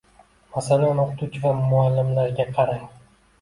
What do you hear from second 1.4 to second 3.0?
va muallimlarga qarang.